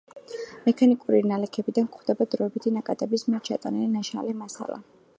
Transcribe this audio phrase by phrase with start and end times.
[0.67, 4.85] მექანიკური ნალექებიდან გვხვდება დროებითი ნაკადების მიერ ჩატანილი ნაშალი მასალა.